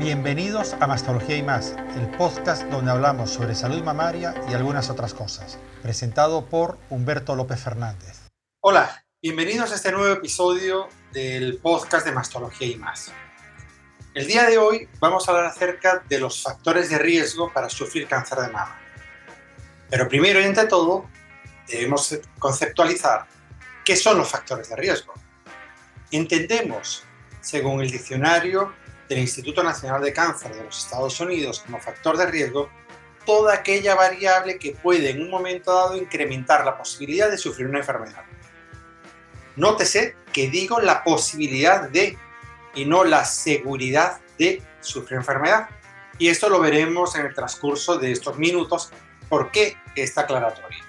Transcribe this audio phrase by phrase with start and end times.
[0.00, 5.12] Bienvenidos a Mastología y más, el podcast donde hablamos sobre salud mamaria y algunas otras
[5.12, 8.22] cosas, presentado por Humberto López Fernández.
[8.60, 13.12] Hola, bienvenidos a este nuevo episodio del podcast de Mastología y más.
[14.14, 18.08] El día de hoy vamos a hablar acerca de los factores de riesgo para sufrir
[18.08, 18.80] cáncer de mama.
[19.90, 21.10] Pero primero y ante todo,
[21.68, 23.26] debemos conceptualizar
[23.84, 25.12] qué son los factores de riesgo.
[26.10, 27.04] Entendemos,
[27.42, 28.80] según el diccionario
[29.10, 32.70] del Instituto Nacional de Cáncer de los Estados Unidos como factor de riesgo,
[33.26, 37.80] toda aquella variable que puede en un momento dado incrementar la posibilidad de sufrir una
[37.80, 38.22] enfermedad.
[39.56, 42.16] Nótese que digo la posibilidad de
[42.76, 45.68] y no la seguridad de sufrir enfermedad.
[46.16, 48.92] Y esto lo veremos en el transcurso de estos minutos,
[49.28, 50.84] por qué esta aclaratoria.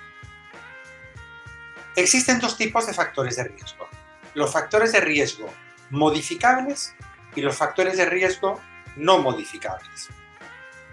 [1.95, 3.87] Existen dos tipos de factores de riesgo.
[4.35, 5.51] Los factores de riesgo
[5.89, 6.93] modificables
[7.35, 8.59] y los factores de riesgo
[8.95, 10.09] no modificables.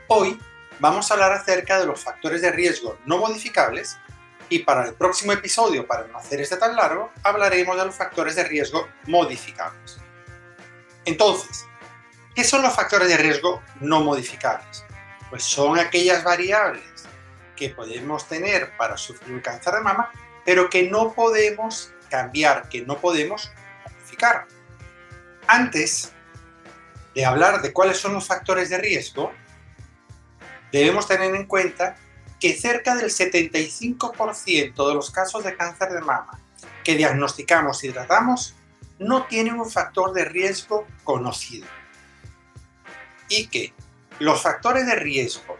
[0.09, 0.41] Hoy
[0.81, 3.99] vamos a hablar acerca de los factores de riesgo no modificables
[4.49, 8.37] y para el próximo episodio, para no hacer este tan largo, hablaremos de los factores
[8.37, 9.99] de riesgo modificables.
[11.05, 11.67] Entonces,
[12.35, 14.85] ¿qué son los factores de riesgo no modificables?
[15.29, 16.83] Pues son aquellas variables
[17.57, 20.11] que podemos tener para sufrir un cáncer de mama,
[20.45, 23.51] pero que no podemos cambiar, que no podemos
[23.85, 24.47] modificar.
[25.47, 26.13] Antes
[27.15, 29.33] de hablar de cuáles son los factores de riesgo,
[30.73, 31.97] debemos tener en cuenta
[32.41, 36.41] que cerca del 75% de los casos de cáncer de mama
[36.85, 38.55] que diagnosticamos y tratamos
[38.99, 41.67] no tienen un factor de riesgo conocido.
[43.29, 43.73] Y que
[44.19, 45.57] los factores de riesgo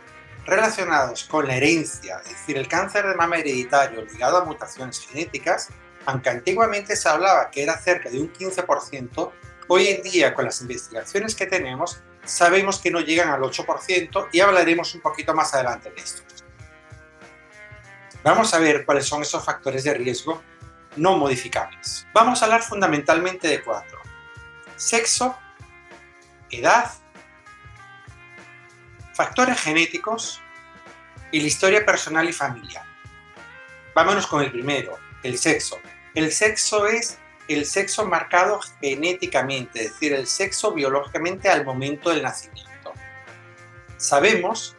[0.47, 5.69] relacionados con la herencia, es decir, el cáncer de mama hereditario ligado a mutaciones genéticas,
[6.07, 9.31] aunque antiguamente se hablaba que era cerca de un 15%,
[9.69, 14.41] hoy en día con las investigaciones que tenemos sabemos que no llegan al 8% y
[14.41, 16.23] hablaremos un poquito más adelante de esto.
[18.23, 20.43] Vamos a ver cuáles son esos factores de riesgo
[20.97, 22.07] no modificables.
[22.13, 23.99] Vamos a hablar fundamentalmente de cuatro.
[24.77, 25.37] Sexo,
[26.51, 26.91] edad,
[29.15, 30.41] factores genéticos
[31.31, 32.85] y la historia personal y familiar.
[33.95, 35.79] Vámonos con el primero, el sexo.
[36.15, 37.19] El sexo es
[37.49, 42.93] el sexo marcado genéticamente, es decir, el sexo biológicamente al momento del nacimiento.
[43.97, 44.77] Sabemos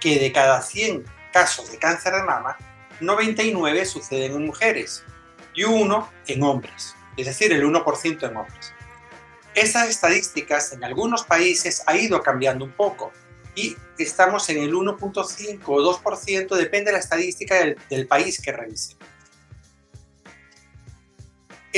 [0.00, 2.56] que de cada 100 casos de cáncer de mama,
[3.00, 5.04] 99 suceden en mujeres
[5.54, 8.72] y uno en hombres, es decir, el 1% en hombres.
[9.54, 13.12] Esas estadísticas en algunos países ha ido cambiando un poco
[13.54, 17.56] y estamos en el 1.5 o 2%, depende de la estadística
[17.90, 18.96] del, país que revise.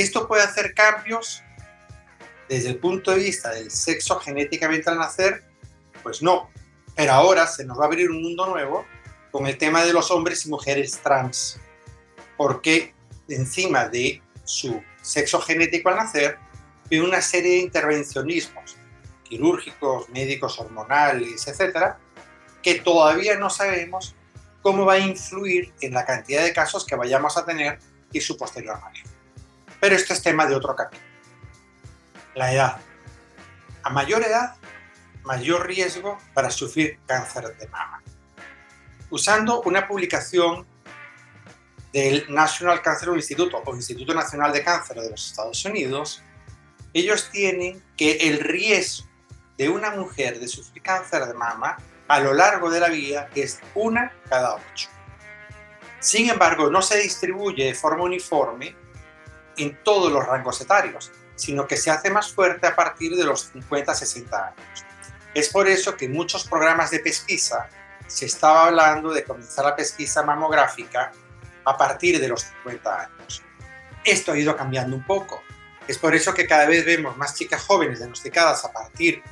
[0.01, 1.43] Esto puede hacer cambios
[2.49, 5.45] desde el punto de vista del sexo genéticamente al nacer,
[6.03, 6.49] pues no.
[6.97, 8.87] Pero ahora se nos va a abrir un mundo nuevo
[9.31, 11.61] con el tema de los hombres y mujeres trans,
[12.39, 12.95] porque
[13.29, 16.39] encima de su sexo genético al nacer,
[16.91, 18.79] hay una serie de intervencionismos
[19.25, 21.99] quirúrgicos, médicos hormonales, etcétera,
[22.63, 24.17] que todavía no sabemos
[24.63, 27.79] cómo va a influir en la cantidad de casos que vayamos a tener
[28.11, 29.10] y su posterior manejo.
[29.81, 31.09] Pero esto es tema de otro capítulo.
[32.35, 32.79] La edad.
[33.83, 34.57] A mayor edad,
[35.25, 38.03] mayor riesgo para sufrir cáncer de mama
[39.11, 40.67] usando una publicación
[41.93, 46.23] del National Cancer Institute o Instituto Nacional de Cáncer de los Estados Unidos,
[46.95, 49.09] ellos tienen que el riesgo
[49.59, 51.77] de una mujer de sufrir cáncer de mama
[52.09, 54.89] a lo largo de la vida es una cada ocho.
[55.99, 58.75] Sin embargo, no se distribuye de forma uniforme
[59.63, 63.53] en todos los rangos etarios, sino que se hace más fuerte a partir de los
[63.53, 64.85] 50-60 años.
[65.35, 67.69] Es por eso que muchos programas de pesquisa
[68.07, 71.13] se estaba hablando de comenzar la pesquisa mamográfica
[71.65, 73.43] a partir de los 50 años.
[74.05, 75.43] Esto ha ido cambiando un poco.
[75.87, 79.23] Es por eso que cada vez vemos más chicas jóvenes diagnosticadas a partir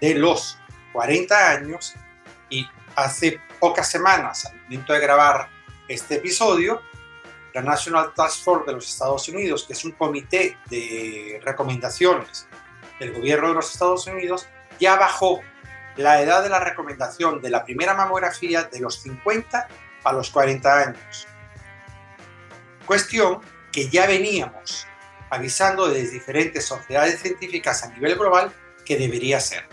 [0.00, 0.58] de los
[0.92, 1.94] 40 años
[2.48, 2.66] y
[2.96, 5.48] hace pocas semanas, al momento de grabar
[5.88, 6.82] este episodio,
[7.54, 12.46] la National Task Force de los Estados Unidos, que es un comité de recomendaciones
[12.98, 14.46] del gobierno de los Estados Unidos,
[14.78, 15.40] ya bajó
[15.96, 19.68] la edad de la recomendación de la primera mamografía de los 50
[20.04, 21.26] a los 40 años.
[22.86, 23.40] Cuestión
[23.72, 24.86] que ya veníamos
[25.30, 28.52] avisando desde diferentes sociedades científicas a nivel global
[28.84, 29.64] que debería ser.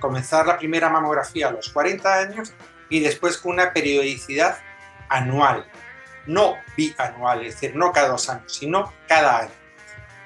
[0.00, 2.52] Comenzar la primera mamografía a los 40 años
[2.90, 4.58] y después con una periodicidad
[5.08, 5.66] anual,
[6.28, 9.50] no bianual, es decir, no cada dos años, sino cada año.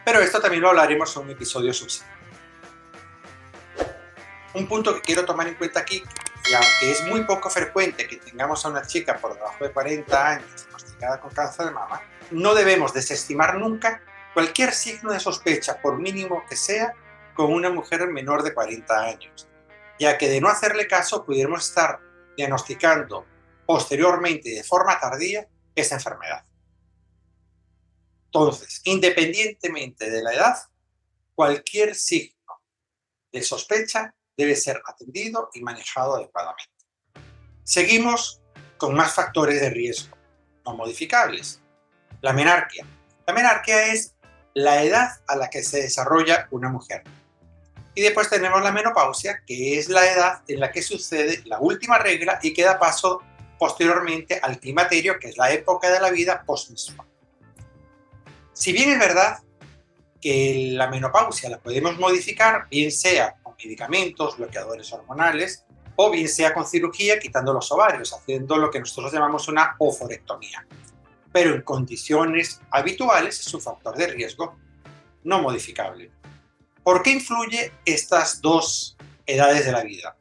[0.05, 2.13] Pero esto también lo hablaremos en un episodio subsiguiente.
[4.55, 6.03] Un punto que quiero tomar en cuenta aquí,
[6.51, 10.29] y aunque es muy poco frecuente que tengamos a una chica por debajo de 40
[10.29, 12.03] años diagnosticada con cáncer de mama,
[12.33, 14.03] no debemos desestimar nunca
[14.35, 16.95] cualquier signo de sospecha, por mínimo que sea,
[17.35, 19.49] con una mujer menor de 40 años,
[19.99, 22.01] ya que de no hacerle caso pudiéramos estar
[22.37, 23.25] diagnosticando
[23.65, 26.45] posteriormente y de forma tardía esa enfermedad.
[28.27, 30.57] Entonces, independientemente de la edad,
[31.35, 32.63] cualquier signo
[33.31, 36.73] de sospecha debe ser atendido y manejado adecuadamente.
[37.65, 38.41] Seguimos
[38.79, 40.17] con más factores de riesgo
[40.65, 41.61] no modificables.
[42.21, 42.87] La menarquia.
[43.27, 44.15] La menarquia es
[44.55, 47.03] la edad a la que se desarrolla una mujer.
[47.95, 51.99] Y después tenemos la menopausia, que es la edad en la que sucede la última
[51.99, 53.23] regla y que da paso
[53.63, 57.07] posteriormente al climaterio, que es la época de la vida postmenstrual.
[58.53, 59.39] Si bien es verdad
[60.21, 65.65] que la menopausia la podemos modificar, bien sea con medicamentos, bloqueadores hormonales,
[65.95, 70.67] o bien sea con cirugía, quitando los ovarios, haciendo lo que nosotros llamamos una oforectomía.
[71.33, 74.57] Pero en condiciones habituales es un factor de riesgo
[75.23, 76.11] no modificable.
[76.83, 80.17] ¿Por qué influye estas dos edades de la vida?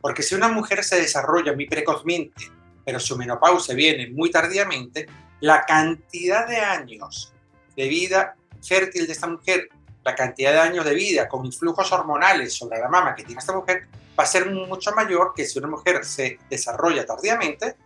[0.00, 2.56] Porque si una mujer se desarrolla muy precozmente,
[2.88, 5.06] pero su menopausia viene muy tardíamente,
[5.40, 7.34] la cantidad de años
[7.76, 8.34] de vida
[8.66, 9.68] fértil de esta mujer,
[10.02, 13.52] la cantidad de años de vida con influjos hormonales sobre la mama que tiene esta
[13.52, 13.88] mujer,
[14.18, 17.76] va a ser mucho mayor que si una mujer se desarrolla tardíamente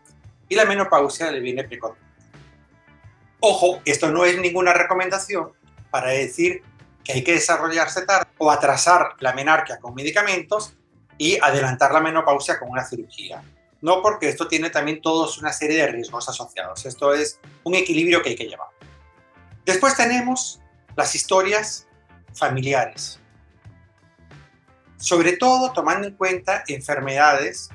[0.48, 2.06] y la menopausia le viene precozmente.
[3.40, 5.50] Ojo, esto no es ninguna recomendación
[5.90, 6.62] para decir
[7.02, 10.76] que hay que desarrollarse tarde o atrasar la menarquia con medicamentos
[11.18, 13.42] y adelantar la menopausia con una cirugía.
[13.82, 16.86] No porque esto tiene también todos una serie de riesgos asociados.
[16.86, 18.68] Esto es un equilibrio que hay que llevar.
[19.66, 20.60] Después tenemos
[20.96, 21.88] las historias
[22.32, 23.18] familiares.
[24.96, 27.70] Sobre todo tomando en cuenta enfermedades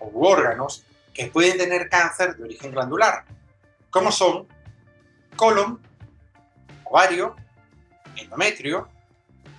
[0.00, 3.24] u órganos que pueden tener cáncer de origen glandular,
[3.90, 4.48] como son
[5.36, 5.80] colon,
[6.84, 7.36] ovario,
[8.16, 8.88] endometrio,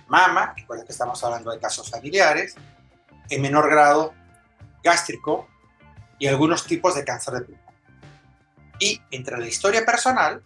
[0.08, 2.56] mama, recuerden que estamos hablando de casos familiares,
[3.28, 4.12] en menor grado
[4.82, 5.49] gástrico
[6.20, 7.74] y algunos tipos de cáncer de pulmón.
[8.78, 10.42] Y entre la historia personal,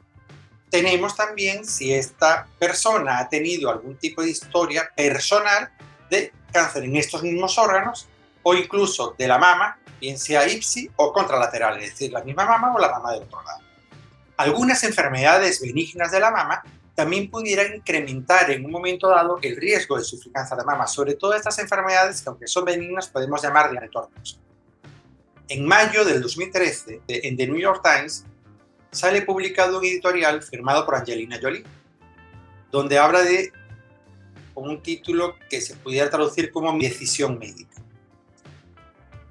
[0.71, 5.71] tenemos también si esta persona ha tenido algún tipo de historia personal
[6.09, 8.09] de cáncer en estos mismos órganos
[8.43, 12.75] o incluso de la mama, bien sea ipsi o contralateral, es decir, la misma mama
[12.75, 13.61] o la mama del otro lado.
[14.37, 16.63] Algunas enfermedades benignas de la mama
[16.95, 21.15] también pudieran incrementar en un momento dado el riesgo de sufrir cáncer de mama, sobre
[21.15, 24.39] todo estas enfermedades que aunque son benignas podemos llamar de retornos.
[25.49, 28.25] En mayo del 2013, en The New York Times,
[28.91, 31.65] sale publicado un editorial firmado por Angelina Jolie,
[32.71, 33.53] donde habla de
[34.55, 37.77] un título que se pudiera traducir como decisión médica.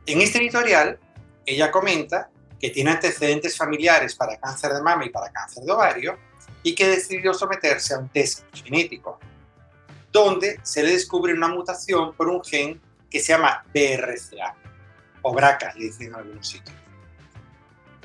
[0.05, 0.99] En este editorial,
[1.45, 6.17] ella comenta que tiene antecedentes familiares para cáncer de mama y para cáncer de ovario
[6.61, 9.19] y que decidió someterse a un test genético,
[10.11, 14.55] donde se le descubre una mutación por un gen que se llama BRCA,
[15.23, 16.75] o le dicen en algunos sitios.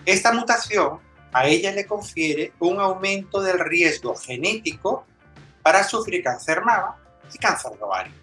[0.07, 1.01] Esta mutación
[1.33, 5.05] a ella le confiere un aumento del riesgo genético
[5.63, 6.97] para sufrir cáncer mama
[7.33, 8.15] y cáncer de ovario.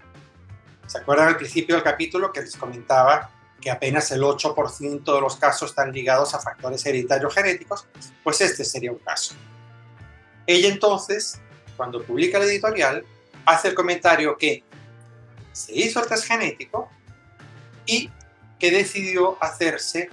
[0.88, 3.30] ¿Se acuerdan al principio del capítulo que les comentaba
[3.61, 7.87] que apenas el 8% de los casos están ligados a factores hereditarios genéticos,
[8.23, 9.33] pues este sería un caso.
[10.45, 11.42] Ella entonces,
[11.75, 13.04] cuando publica el editorial,
[13.45, 14.64] hace el comentario que
[15.52, 16.90] se hizo el test genético
[17.87, 18.11] y
[18.59, 20.09] que decidió hacerse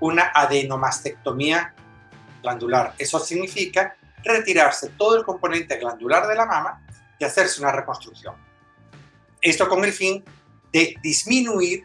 [0.00, 1.74] una adenomastectomía
[2.42, 2.94] glandular.
[2.98, 6.86] Eso significa retirarse todo el componente glandular de la mama
[7.18, 8.34] y hacerse una reconstrucción.
[9.40, 10.24] Esto con el fin
[10.72, 11.84] de disminuir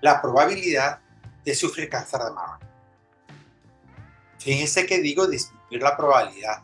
[0.00, 1.00] la probabilidad
[1.44, 2.58] de sufrir cáncer de mama.
[4.38, 6.62] Fíjense que digo disminuir la probabilidad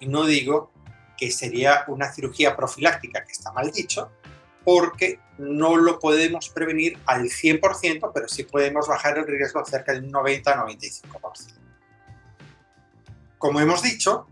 [0.00, 0.72] y no digo
[1.16, 4.12] que sería una cirugía profiláctica, que está mal dicho,
[4.68, 10.00] porque no lo podemos prevenir al 100%, pero sí podemos bajar el riesgo cerca de
[10.00, 11.54] un 90-95%.
[13.38, 14.26] Como hemos dicho,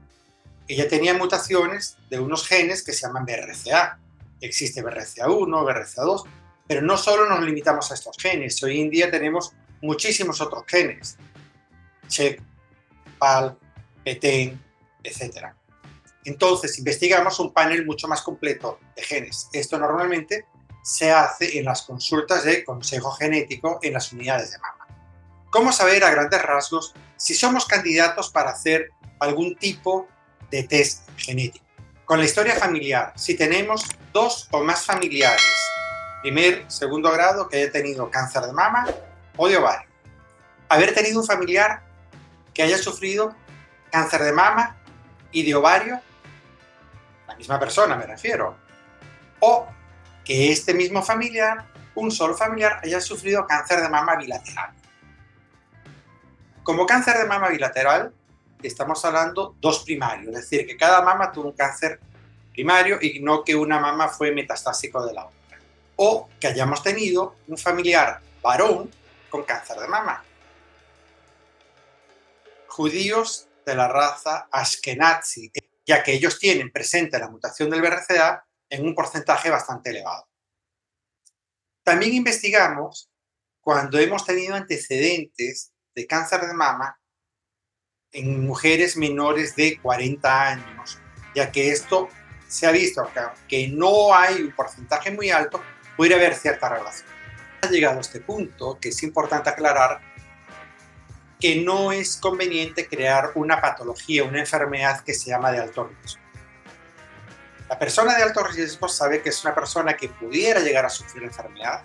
[0.69, 3.99] ella tenía mutaciones de unos genes que se llaman BRCA.
[4.43, 6.25] Existe BRCA1, BRCA2,
[6.69, 11.17] pero no solo nos limitamos a estos genes, hoy en día tenemos muchísimos otros genes,
[12.09, 12.43] CHEK,
[13.19, 13.57] PAL,
[14.05, 14.63] PETEN,
[15.03, 15.55] etc.
[16.27, 19.49] Entonces investigamos un panel mucho más completo de genes.
[19.53, 20.47] Esto normalmente
[20.83, 24.87] se hace en las consultas de consejo genético en las unidades de mama.
[25.51, 28.91] ¿Cómo saber a grandes rasgos si somos candidatos para hacer
[29.21, 30.09] algún tipo
[30.51, 31.65] de test genético?
[32.05, 35.43] Con la historia familiar, si tenemos dos o más familiares
[36.23, 38.85] primer, segundo grado que haya tenido cáncer de mama
[39.37, 39.89] o de ovario.
[40.69, 41.85] Haber tenido un familiar
[42.53, 43.33] que haya sufrido
[43.93, 44.77] cáncer de mama
[45.31, 46.01] y de ovario,
[47.37, 48.57] misma persona me refiero,
[49.41, 49.67] o
[50.25, 54.73] que este mismo familiar, un solo familiar, haya sufrido cáncer de mama bilateral.
[56.63, 58.13] Como cáncer de mama bilateral,
[58.63, 62.01] estamos hablando dos primarios, es decir, que cada mama tuvo un cáncer
[62.53, 65.59] primario y no que una mama fue metastásico de la otra.
[65.97, 68.91] O que hayamos tenido un familiar varón
[69.31, 70.25] con cáncer de mama.
[72.67, 75.51] Judíos de la raza Ashkenazi,
[75.87, 80.29] ya que ellos tienen presente la mutación del BRCA en un porcentaje bastante elevado.
[81.85, 83.09] También investigamos
[83.61, 87.01] cuando hemos tenido antecedentes de cáncer de mama
[88.13, 90.99] en mujeres menores de 40 años,
[91.35, 92.09] ya que esto
[92.49, 93.09] se ha visto
[93.49, 95.63] que no hay un porcentaje muy alto,
[95.97, 97.09] puede haber cierta relación.
[97.63, 100.01] Ha llegado a este punto que es importante aclarar
[101.41, 106.21] que no es conveniente crear una patología, una enfermedad que se llama de alto riesgo.
[107.69, 111.25] La persona de alto riesgo sabe que es una persona que pudiera llegar a sufrir
[111.25, 111.83] enfermedad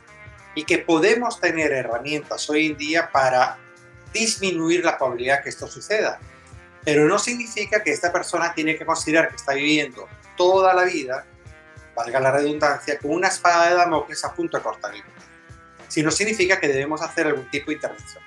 [0.53, 3.57] y que podemos tener herramientas hoy en día para
[4.13, 6.19] disminuir la probabilidad que esto suceda.
[6.83, 11.25] Pero no significa que esta persona tiene que considerar que está viviendo toda la vida,
[11.95, 15.03] valga la redundancia, con una espada de Damocles a punto de cortar el
[15.87, 18.23] Sino significa que debemos hacer algún tipo de intervención.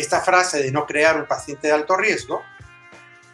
[0.00, 2.42] Esta frase de no crear un paciente de alto riesgo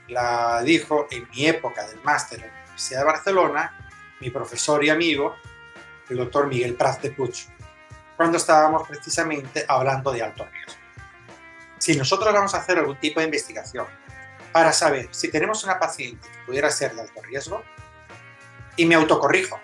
[0.09, 4.91] la dijo en mi época del máster en la Universidad de Barcelona mi profesor y
[4.91, 5.37] amigo,
[6.09, 7.47] el doctor Miguel Praz de Puig,
[8.17, 10.83] cuando estábamos precisamente hablando de alto riesgo.
[11.79, 13.87] Si nosotros vamos a hacer algún tipo de investigación
[14.51, 17.63] para saber si tenemos una paciente que pudiera ser de alto riesgo,
[18.75, 19.61] y me autocorrijo,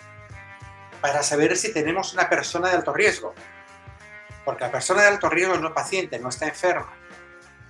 [1.00, 3.34] para saber si tenemos una persona de alto riesgo,
[4.44, 6.92] porque la persona de alto riesgo no es paciente, no está enferma,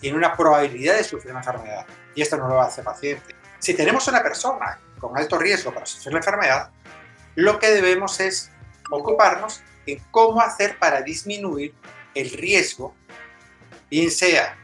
[0.01, 3.35] tiene una probabilidad de sufrir una enfermedad y esto no lo hace paciente.
[3.59, 6.71] Si tenemos una persona con alto riesgo para sufrir la enfermedad,
[7.37, 8.51] lo que debemos es
[8.91, 11.75] ocuparnos en cómo hacer para disminuir
[12.15, 12.95] el riesgo,
[13.91, 14.57] bien sea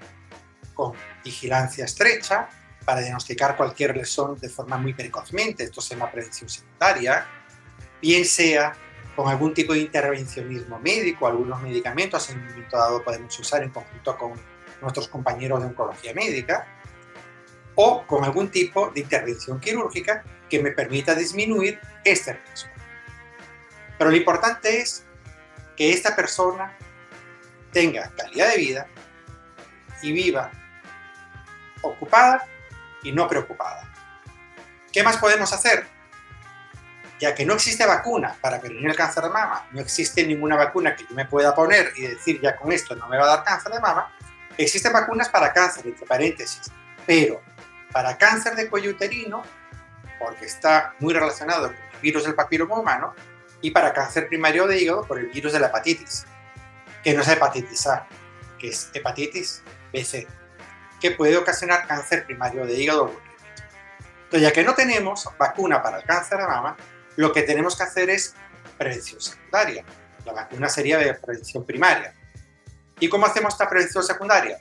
[0.74, 0.92] con
[1.24, 2.48] vigilancia estrecha,
[2.84, 7.26] para diagnosticar cualquier lesión de forma muy precozmente, esto se llama prevención secundaria,
[8.00, 8.72] bien sea
[9.18, 13.70] con algún tipo de intervencionismo médico, algunos medicamentos en un momento dado podemos usar en
[13.70, 14.34] conjunto con
[14.80, 16.68] nuestros compañeros de oncología médica,
[17.74, 22.70] o con algún tipo de intervención quirúrgica que me permita disminuir este riesgo.
[23.98, 25.04] Pero lo importante es
[25.76, 26.78] que esta persona
[27.72, 28.86] tenga calidad de vida
[30.00, 30.52] y viva
[31.82, 32.46] ocupada
[33.02, 33.92] y no preocupada.
[34.92, 35.97] ¿Qué más podemos hacer?
[37.18, 40.94] Ya que no existe vacuna para prevenir el cáncer de mama, no existe ninguna vacuna
[40.94, 43.44] que yo me pueda poner y decir ya con esto no me va a dar
[43.44, 44.14] cáncer de mama,
[44.56, 46.70] existen vacunas para cáncer, entre paréntesis,
[47.06, 47.40] pero
[47.92, 49.42] para cáncer de cuello uterino,
[50.18, 53.14] porque está muy relacionado con el virus del papiloma humano,
[53.60, 56.26] y para cáncer primario de hígado por el virus de la hepatitis,
[57.02, 58.06] que no es hepatitis A,
[58.58, 60.26] que es hepatitis BC,
[61.00, 63.12] que puede ocasionar cáncer primario de hígado.
[64.24, 66.76] Entonces, ya que no tenemos vacuna para el cáncer de mama,
[67.18, 68.34] lo que tenemos que hacer es
[68.78, 69.84] prevención secundaria.
[70.24, 72.14] La vacuna sería de prevención primaria.
[73.00, 74.60] ¿Y cómo hacemos esta prevención secundaria?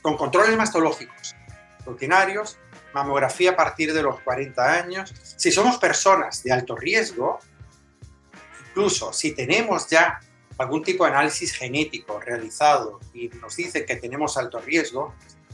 [0.00, 1.34] Con controles mastológicos
[1.84, 2.56] rutinarios,
[2.92, 5.12] mamografía a partir de los 40 años.
[5.36, 7.40] Si somos personas de alto riesgo,
[8.68, 10.20] incluso si tenemos ya
[10.56, 15.12] algún tipo de análisis genético realizado y nos dice que tenemos alto riesgo,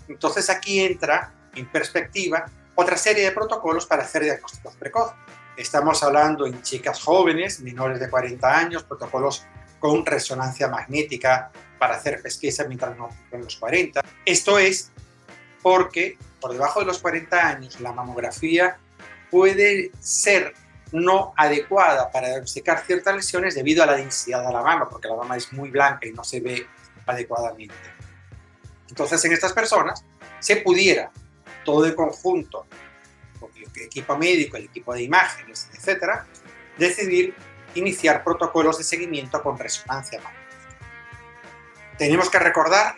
[0.09, 2.45] entonces aquí entra en perspectiva
[2.75, 5.17] otra serie de protocolos para hacer diagnósticos precoces.
[5.61, 9.45] Estamos hablando en chicas jóvenes, menores de 40 años, protocolos
[9.79, 14.01] con resonancia magnética para hacer pesquisa mientras no cumplen los 40.
[14.25, 14.91] Esto es
[15.61, 18.79] porque por debajo de los 40 años la mamografía
[19.31, 20.55] puede ser
[20.93, 25.17] no adecuada para diagnosticar ciertas lesiones debido a la densidad de la mama, porque la
[25.17, 26.67] mama es muy blanca y no se ve
[27.05, 27.75] adecuadamente.
[28.89, 30.07] Entonces, en estas personas
[30.39, 31.11] se pudiera
[31.67, 32.65] todo en conjunto,
[33.55, 36.27] el equipo médico, el equipo de imágenes, etcétera,
[36.77, 37.35] decidir
[37.75, 40.41] iniciar protocolos de seguimiento con resonancia magnética.
[41.99, 42.97] Tenemos que recordar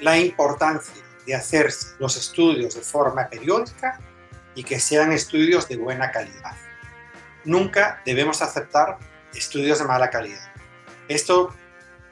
[0.00, 4.00] la importancia de hacerse los estudios de forma periódica
[4.54, 6.56] y que sean estudios de buena calidad.
[7.44, 8.98] Nunca debemos aceptar
[9.34, 10.52] estudios de mala calidad.
[11.08, 11.54] Esto,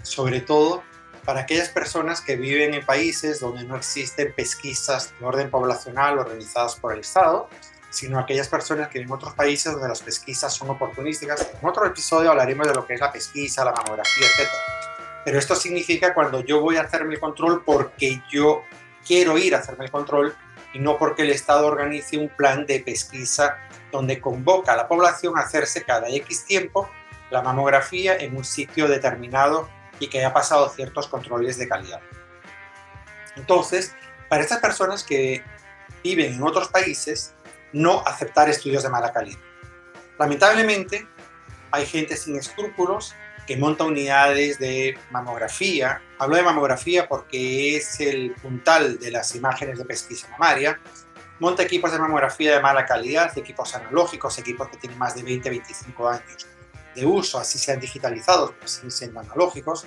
[0.03, 0.83] sobre todo,
[1.29, 6.77] para aquellas personas que viven en países donde no existen pesquisas de orden poblacional organizadas
[6.77, 7.51] por el Estado
[7.91, 11.47] sino aquellas personas que viven en otros países donde las pesquisas son oportunísticas.
[11.61, 14.49] En otro episodio hablaremos de lo que es la pesquisa, la mamografía, etc.
[15.23, 18.63] Pero esto significa cuando yo voy a hacerme el control porque yo
[19.07, 20.35] quiero ir a hacerme el control
[20.73, 23.59] y no porque el Estado organice un plan de pesquisa
[23.93, 26.89] donde convoca a la población a hacerse cada X tiempo
[27.31, 32.01] la mamografía en un sitio determinado y que haya pasado ciertos controles de calidad.
[33.37, 33.95] Entonces,
[34.29, 35.43] para estas personas que
[36.03, 37.35] viven en otros países,
[37.73, 39.39] no aceptar estudios de mala calidad.
[40.19, 41.07] Lamentablemente,
[41.71, 43.15] hay gente sin escrúpulos
[43.47, 46.03] que monta unidades de mamografía.
[46.19, 50.81] Hablo de mamografía porque es el puntal de las imágenes de pesquisa mamaria.
[51.39, 55.49] Monta equipos de mamografía de mala calidad, equipos analógicos, equipos que tienen más de 20,
[55.51, 56.47] 25 años
[56.95, 59.87] de uso, así sean digitalizados, pero siguen siendo analógicos.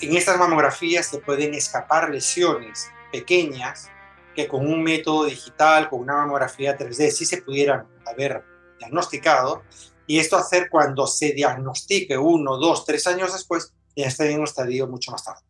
[0.00, 3.90] En estas mamografías se pueden escapar lesiones pequeñas
[4.34, 8.44] que con un método digital, con una mamografía 3D, sí se pudieran haber
[8.78, 9.62] diagnosticado,
[10.06, 14.44] y esto hacer cuando se diagnostique uno, dos, tres años después, ya esté en un
[14.44, 15.42] estadio mucho más tarde.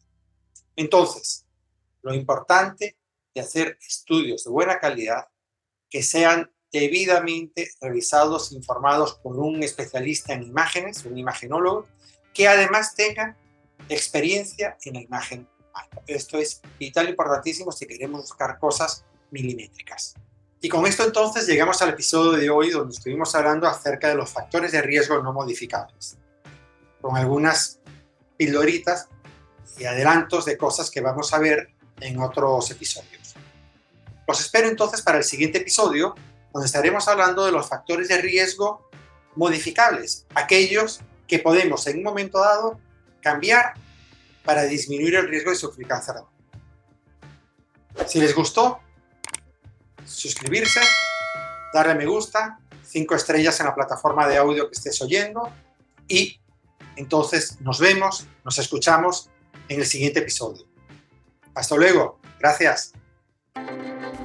[0.77, 1.47] Entonces,
[2.03, 2.99] lo importante
[3.35, 5.29] de hacer estudios de buena calidad,
[5.89, 11.87] que sean debidamente revisados, informados por un especialista en imágenes, un imagenólogo,
[12.35, 13.37] que además tenga
[13.89, 15.49] experiencia en la imagen
[16.07, 20.15] esto es vital, importantísimo si queremos buscar cosas milimétricas.
[20.61, 24.31] Y con esto entonces llegamos al episodio de hoy donde estuvimos hablando acerca de los
[24.31, 26.17] factores de riesgo no modificables,
[27.01, 27.81] con algunas
[28.37, 29.09] pildoritas
[29.79, 33.35] y adelantos de cosas que vamos a ver en otros episodios.
[34.27, 36.15] Los espero entonces para el siguiente episodio,
[36.55, 38.89] donde estaremos hablando de los factores de riesgo
[39.35, 42.79] modificables, aquellos que podemos en un momento dado
[43.21, 43.75] cambiar
[44.45, 46.15] para disminuir el riesgo de sufrir cáncer.
[48.07, 48.79] Si les gustó,
[50.07, 50.81] suscribirse,
[51.73, 55.51] darle me gusta, cinco estrellas en la plataforma de audio que estés oyendo
[56.07, 56.41] y
[56.95, 59.29] entonces nos vemos, nos escuchamos
[59.69, 60.65] en el siguiente episodio.
[61.53, 62.93] Hasta luego, gracias.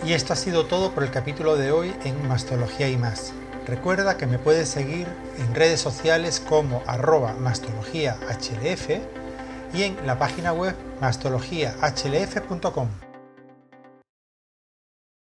[0.06, 3.34] Y esto ha sido todo por el capítulo de hoy en Mastología y más.
[3.68, 5.08] Recuerda que me puedes seguir
[5.38, 8.90] en redes sociales como arroba mastologíahlf
[9.74, 13.09] y en la página web mastologiahlf.com.